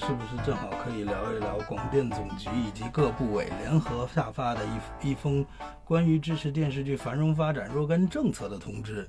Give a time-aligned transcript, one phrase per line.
[0.00, 5.44] 是不是正好可以聊一聊广电总局以及各部委联合下发的一一封
[5.84, 9.06] 关于支持电视剧繁荣发展若干政策的通知？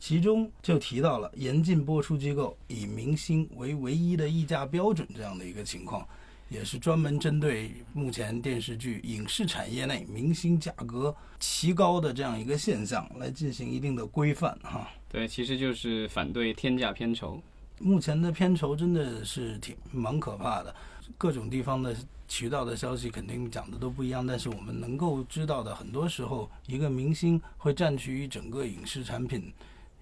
[0.00, 6.06] 其中就提到了严禁播出机构以明星为唯一的议价标准这样的一个情况，
[6.48, 14.90] 也是专门针对目前电视剧影视产业内明星价格奇高的这样一个现象来进行一定的规范哈。
[15.08, 17.40] 对，其实就是反对天价片酬。
[17.78, 20.74] 目前的片酬真的是挺蛮可怕的，
[21.18, 21.96] 各种地方的
[22.28, 29.52] 渠道的消息肯定讲的都不一样，但是我们能够知道的，很多时候一个明星会占据于整个影视产品。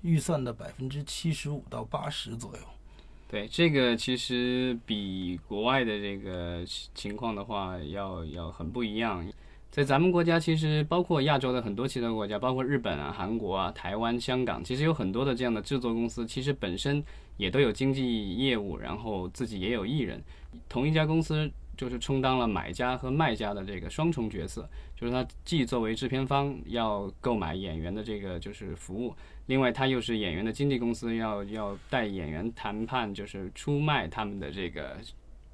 [0.03, 2.63] 预算的百分之七十五到八十左右，
[3.29, 9.25] 对这个其实比国外的这个情况的话要要很不一样。
[9.73, 17.03] 在咱们国家，其实包括亚洲的很多其他国家，包括日本啊、韩国啊、台湾、香港，其实有很多的这样的制作公司，其实本身
[17.39, 20.23] 也都有经纪业务，然后自己也有艺人，
[20.69, 21.51] 同一家公司。
[21.75, 34.99] 就是充当了买家和卖家的这个双重角色，就是他既作为制片方要购买演员的这个就是服务，另外他又是演员的经纪公司，要要带演员谈判，就是出卖他们的这个，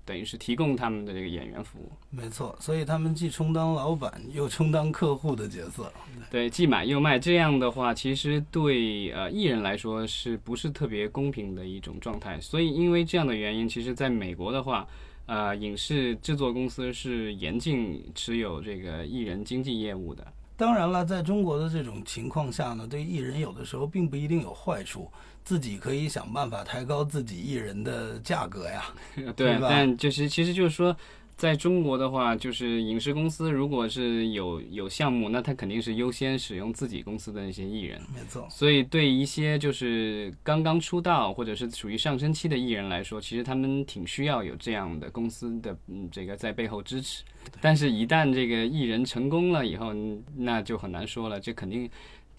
[0.08, 1.92] 等于是提供他们的这个演员服务。
[2.08, 5.92] 没错，所以他们既充当老板又充当客户的角色。
[6.30, 12.40] 对，既买又卖，这样的话其实对呃艺人来说是不是特别公平的一种状态？
[12.40, 14.88] 所以因为这样的原因，其实在美国的话。
[15.30, 20.26] 呃，影视制作公司是严禁持有这个艺人经纪业务的。
[20.56, 25.12] 当然了，在中国的这种情况下呢，对艺人有的时候并不一定有坏处，
[25.48, 28.84] 自己可以想办法抬高自己艺人的价格呀，
[29.34, 30.94] 对但就是其实就是说。
[31.38, 38.02] 在中国的话，就是影视公司如果是有有项目，那他肯定是优先使用自己公司的那些艺人。
[38.12, 38.44] 没错。
[38.50, 47.22] 所以对一些就是刚刚出道或者是处于上升期的艺人来说，其实他们挺需要有这样的公司的嗯这个在背后支持。
[47.60, 49.94] 但是，一旦这个艺人成功了以后，
[50.34, 51.88] 那就很难说了，这肯定。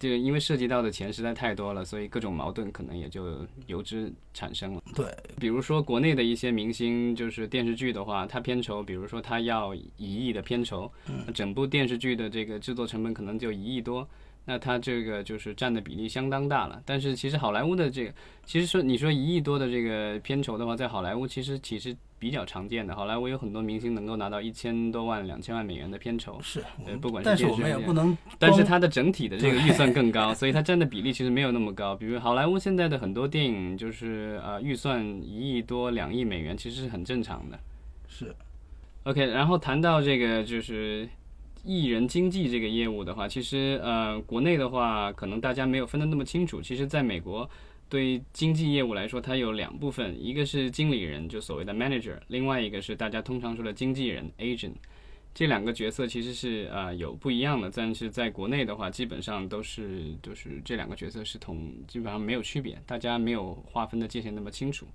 [0.00, 4.82] 就因为涉及到的钱实在太多了，所以各种矛盾可能也就由之产生了。
[4.96, 5.06] 对，
[5.38, 10.90] 比如说国内的一些明星，就是电视剧的话，他片酬，比如说他要一亿的片酬，
[11.34, 14.08] 整部电视剧的这个制作成本可能就一亿多。
[14.46, 18.12] 那它这个就是占的比例相当大了，但是其实好莱坞的这个，
[18.44, 22.94] 其实说你说一亿多的这个片酬的话，在好莱坞其实其实比较常见的。
[22.94, 27.28] 好莱坞有很多明星能够拿到一千多万、两千万美元的片酬，是，呃，不管是。
[27.28, 31.94] 但是我们也不能，但是它的整体的这个预算更高，所以它占的比例其实没有那么高。
[31.94, 37.58] 比如好莱坞现在的很多电影，就是呃预算一亿多、两亿美元，其实是很正常的。
[38.08, 38.34] 是
[39.04, 41.08] ，OK，然后谈到这个就是。
[41.64, 46.60] 艺人经纪这个业务的话，其实呃，国内的话可能大家没有分得那么清楚。
[46.62, 47.48] 其实，在美国，
[47.88, 54.72] 对经纪业务来说，它有两部分，一个是经理人，就所谓的 manager，另外一个是大家通常说的经纪人 agent。
[55.32, 64.86] 这两个角色其实是呃有不一样的，但是在国内的话，基本上都是就是这两个角色是同，基本上没有区别，大家没有划分的界限那么清楚。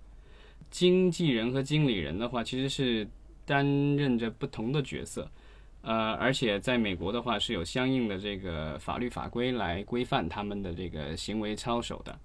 [0.69, 3.07] 经纪人和经理人的话，其实是
[3.45, 3.65] 担
[3.95, 5.29] 任着不同的角色。
[5.85, 12.19] 呃，而且在美国的话是有相应的这个法律法规来规范他们的这个行为操守的。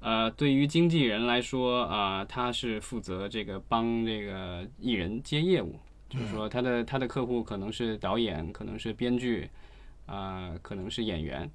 [0.00, 5.78] 呃，对于经纪人来说啊，他是负责这个帮这个艺人接业务，
[6.08, 9.48] 就是说他的他的客户可能是导演，可能是编剧，
[10.06, 11.50] 啊，可能是演员。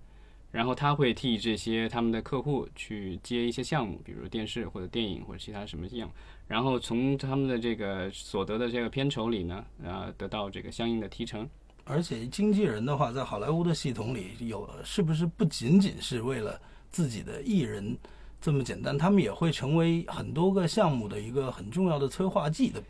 [0.51, 6.13] 然后他会替这些他们的客户去接一些项目，比如电视或者电影或者其他什么项目，
[6.47, 11.47] 然后从他们的这个所得的这个片酬里呢，呃，得到这个相应的提成。
[11.83, 16.59] 而且经纪人的话，在好莱坞的系统里有，是不是不仅仅是为了
[16.91, 17.97] 自己的艺人
[18.41, 18.97] 这么简单？
[18.97, 22.81] 他们也会成为很多个项目的一个很重要的催化剂的。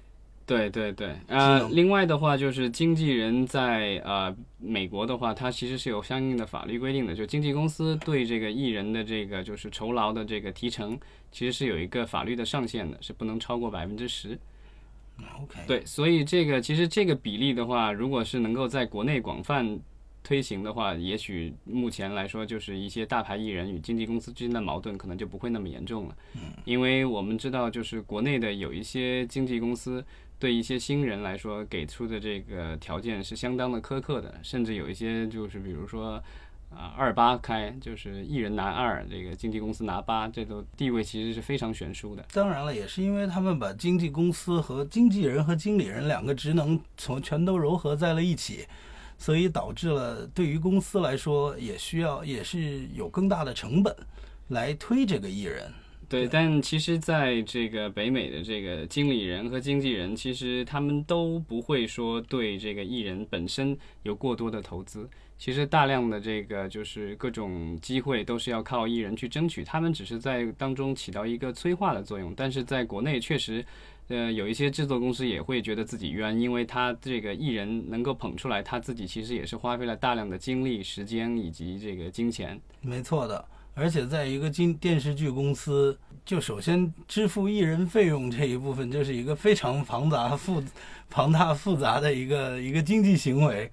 [0.49, 10.99] 对对对，呃，另外的话就是经纪人在呃美国的话，它其实是有相应的法律规定的，就经纪公司对这个艺人的这个就是酬劳的这个提成，
[11.31, 14.40] 其实是有一个法律的上限的，是不能超过百分之十。
[15.40, 19.79] OK，对，所以这个其实这个比例的话，如果是能够在国内广泛
[20.23, 26.17] 推行的话，也许目前来说，就是一些大牌艺人与经纪公司之间的矛盾可能就不会那么严重了。
[26.34, 30.03] 嗯，因为我们知道，就是国内的有一些经纪公司。
[30.40, 36.14] 对一些新人来说，给出的这个条件是相当的苛刻的，甚至有一些就是，比如说，
[36.70, 42.26] 啊，二八开，就是一人拿二，这个经纪公司拿八，这都地位其实是非常悬殊的。
[42.32, 48.66] 当然了，也是因为他们把经纪公司和经纪人和经理人两个职能从全都糅合在了一起，
[49.18, 53.94] 所以导致了对于公司来说，也需要也是有更大的成本
[54.47, 55.70] 来推这个艺人。
[56.09, 65.08] 对，但其实在这个北美的这个经理人和经纪人，其实他们都不会说对这个艺人本身有过多的投资。
[65.38, 72.34] 其实大量的这个就是各种机会都是要靠艺人去争取，他们只是在当中起到一个催化的作用。
[72.35, 73.64] 但是在国内确实，
[74.08, 82.59] 呃，有一些制作公司也会觉得自己冤，因为他这个艺人能够捧出来，他自己其实也是花费了大量的精力、时间以及这个金钱。
[82.82, 83.46] 没错的。
[83.73, 90.61] 而且在一个经电视剧公司，就首先支付艺人费用这一部分，就是一个非常庞杂、复
[91.09, 93.71] 庞大、复杂的一个一个经济行为。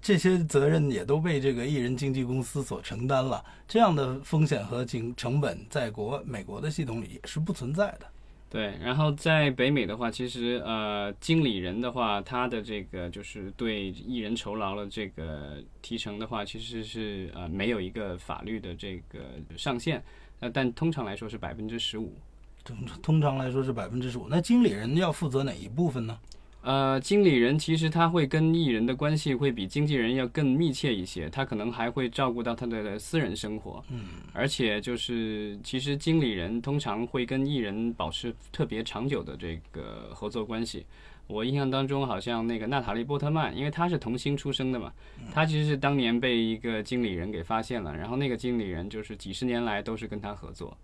[0.00, 3.44] 这些责任也都被这个艺人经纪公司所承担了。
[3.68, 8.06] 这样的风险和经成本，在国美国的系统里也是不存在的。
[8.52, 19.20] 对，然后在北美的话，其实呃，经理人的话，他的这个就是对艺人酬劳的这个提成的话，其实是呃没有一个法律的这个
[19.56, 20.04] 上限，
[20.40, 22.14] 呃，但通常来说是百分之十五。
[22.62, 24.26] 通通常来说是百分之十五。
[24.28, 26.18] 那经理人要负责哪一部分呢？
[26.62, 33.84] 呃，经理人其实他会跟艺人的关系会比经纪人要更密切一些，他可能还会照顾到他的私人生活。
[33.90, 34.00] 嗯，
[34.32, 40.86] 而且就是其实经理人通常会跟艺人保持特别长久的这个合作关系。
[41.26, 44.92] 我印象当中，好像那个娜塔莉波特曼，因为她是童星出生的嘛，
[45.32, 50.76] 她其实是当年被一个经理人给发现了，然后那个经理人就是几十年来都是跟他合作。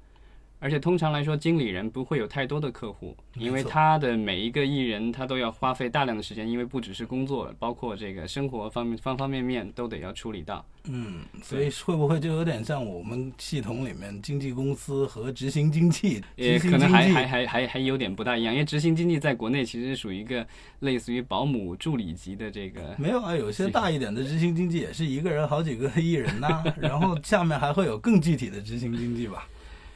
[0.61, 10.65] 而且通常来说，经理人不会有太多的客户，因为他的每一个艺人，他都要花费大量的时间，因为不只是工作，包括这个生活方面方方面面都得要处理到。
[10.91, 16.23] 嗯，所以会不会就有点像我们系统里面经纪公司和执行经纪？
[16.35, 20.45] 也可能还还还还还有点不大一样，因为执行经纪在国内其实属于一个
[20.81, 22.97] 类似于保姆助理级的这个。
[22.99, 29.47] 没有啊，有些大一点的执行经纪也是一个人好几个艺人呐， 然后下面还会有更具体的执行经纪吧。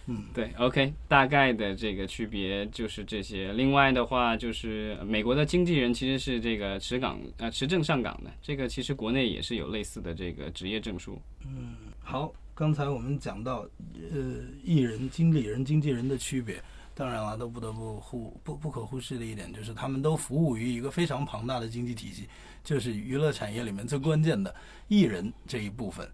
[0.07, 3.53] 嗯，对，OK，大概的这个区别就是这些。
[3.53, 11.21] 另外的话，就是美国的经纪人其实是这个持岗呃持证上岗的，这个其实国内也是有类似的这个职业证书。
[11.47, 13.65] 嗯，好，刚才我们讲到
[14.11, 14.19] 呃
[14.65, 16.61] 艺人、经理人、经纪人的区别，
[16.97, 22.29] 当然了，都不得不忽不不可忽视的一点就是他们都服务于一个非常庞大的经济体系，
[22.65, 24.53] 就是娱乐产业里面最关键的
[24.89, 26.11] 艺人这一部分。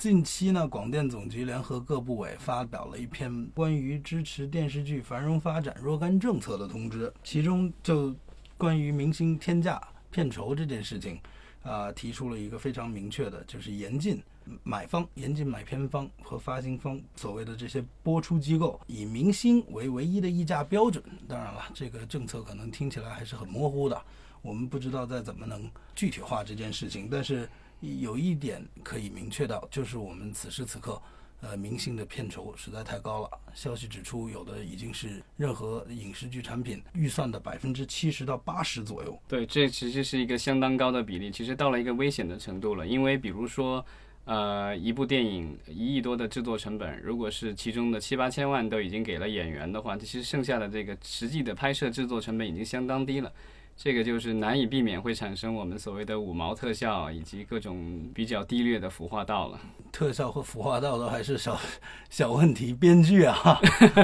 [0.00, 8.16] 近期呢，广电总局联合各部委发表了一篇关于支持电视剧繁荣发展若干政策的通知，其中就
[8.56, 9.78] 关于明星天价
[10.10, 11.20] 片酬这件事情，
[11.62, 14.18] 啊，提出了一个非常明确的，就是严禁
[14.62, 21.04] 买方、严禁买片方和发行方所谓的这些播出机构以明星为唯一的议价标准。
[21.28, 24.02] 当然了，这个政策可能听起来还是很模糊的，
[24.40, 27.46] 我们不知道再怎么能具体化这件事情，但是。
[27.80, 31.00] 有一点可以明确到，就是我们此时此刻，
[31.40, 33.30] 呃，明星的片酬实在太高了。
[33.54, 39.18] 消息指出，有的已经是任何影视剧产品预算的百分之七十到八十左右。
[39.26, 42.86] 对，这其实是一个相当高的比例，其实到了一个危险的程度了。
[42.86, 43.84] 因为比如说，
[44.26, 53.32] 呃，一部电影一亿多的制作成本，如果是其中的七八千万都已经给了演员的话，其实剩下的这个实际的拍摄制作成本已经相当低了。
[53.82, 59.58] 这个就是难以避免会产生我们所谓的五毛特效以及各种比较低劣的服化道了。
[59.90, 61.58] 特效和服化道都还是小
[62.10, 63.58] 小问题，编剧啊，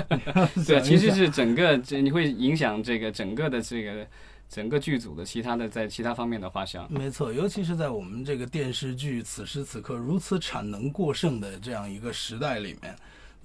[0.66, 4.06] 对，其实是整个这你会影响这个整个的这个
[4.48, 6.88] 整个剧组的其他的在其他方面的花销。
[6.88, 12.96] 没错，尤其是在我们这个电视剧此时此刻如此产能过剩的这样一个时代里面。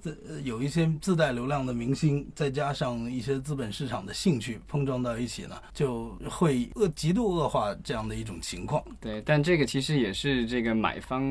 [0.02, 8.84] 自有一些自带流量的明星，再加上一些资本市场的兴趣碰撞到一起呢，就会恶极度恶化这样的一种情况。
[9.00, 11.22] 对，但这个其实也是这个买方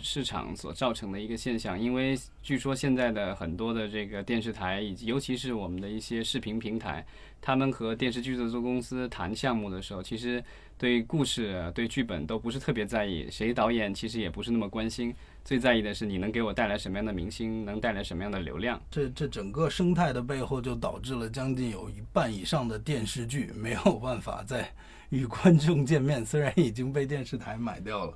[0.00, 7.06] 市场所造成的一个现象，因为据说现在的很多的这个电视台，以及尤其是我们的一些视频平台，
[7.40, 10.42] 他们和电视剧制作公司谈项目的时候，其实
[10.78, 15.14] 对故事、对剧本都不是特别在意，谁导演其实也不是那么关心。
[15.42, 18.78] 最在意的是你能给我带来什么样的明星，能带来什么样的流量。
[18.90, 24.70] 这这整个生态的背后，就导致了将近有一半以上的电视剧没有办法再
[25.08, 26.26] 与观众见面。
[26.26, 28.12] 虽然已经被电视台买掉了，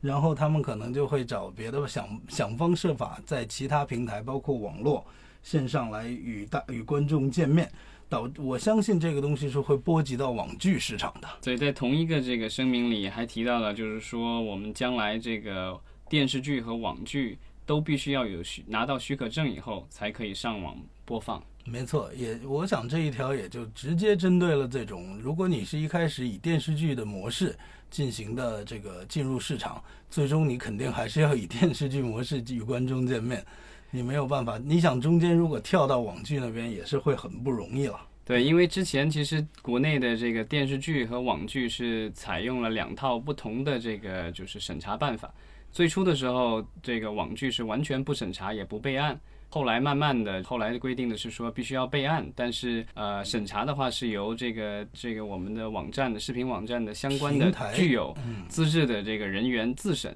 [0.00, 5.04] 然后他们可能就会找别的想想方设法在其他平台，包括网络
[5.42, 7.70] 线上来与大与观众见面。
[8.08, 11.28] 导我相信这个东西是会波及到网剧市场的。
[11.42, 15.78] 所以在同一个这个声明里还提到了，就是说我们将来这个。
[16.10, 20.74] 电视剧和网剧都必须要有许拿到许可证以后才可以上网
[21.04, 21.44] 播放。
[21.66, 27.54] 没错，也我想这一条也就直接针对了这种，如果你是一开始以电视剧的模式
[27.90, 33.44] 进行的这个进入市场，最终你肯定还是要以电视剧模式与观众见面。
[33.90, 34.58] 你没有办法。
[34.58, 38.00] 你想中间如果跳到网剧那边，也是会很不容易了。
[38.24, 45.32] 对，因为之前其实国内的这个电视剧和网剧是采用了两套不同的这个就是审查办法。
[45.72, 49.18] 最初的时候，这个网剧是完全不审查也不备案。
[49.50, 58.14] 后来慢慢的，后来的规定的是说必须要备案，但是呃审查的话是由这个这个我们的网站的视频网站的相关的具有
[58.46, 60.14] 资质的这个人员自审，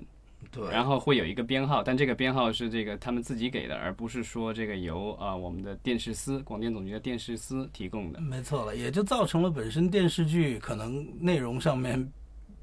[0.51, 8.21] 对，然后会有一个编号，但这个编号是这个他们自己给的，而不是说这个由啊我们的电视司广电总局的电视司提供的。
[8.21, 12.13] 没错了，也就造成了本身电视剧可能内容上面。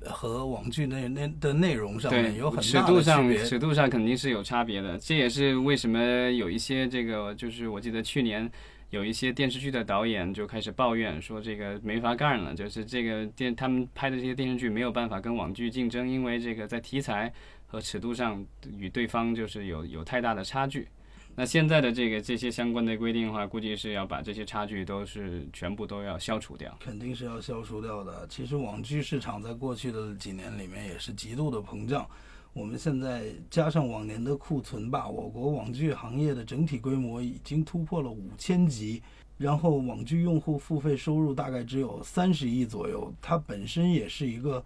[0.06, 6.00] 和网剧那那的内容上面有很大的尺度上尺度上肯定是有差别的，这也是为什么
[6.32, 8.50] 有一些这个就是我记得去年
[8.92, 17.34] 有一些电视剧的导演就开始抱怨说这个没法干了，就是这个电他们拍的这些电视剧没有办法跟网剧竞争，因为这个在题材
[17.70, 18.44] 和尺度上
[18.78, 20.90] 与对方就是有有太大的差距。
[21.36, 26.76] 那现在的这个这些相关的规定的话，估计是要把这些差距都是全部都要消除掉。
[26.82, 28.28] 肯定是要消除掉的。
[28.28, 32.06] 其实网剧市场在过去的几年里面也是极度的膨胀。
[32.52, 39.02] 我们现在加上往年的库存吧，我国网剧行业的整体规模已经突破了五千集，
[39.38, 44.66] 然后网剧用户付费收入大概只有三十亿左右，它本身也是一个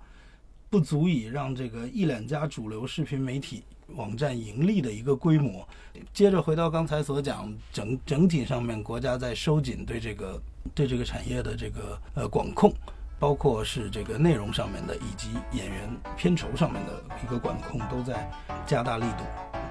[0.73, 3.61] 不足以让这个一两家主流视频媒体。
[3.89, 5.67] 网站盈利的一个规模。
[6.11, 10.41] 接着回到刚才所讲，整整体上面国家在收紧对这个
[10.73, 12.73] 对这个产业的这个呃管控，
[13.19, 15.87] 包括是这个内容上面的，以及演员
[16.17, 18.27] 片酬上面的一个管控，都在
[18.65, 19.62] 加大力度。